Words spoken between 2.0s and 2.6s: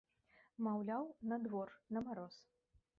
мароз!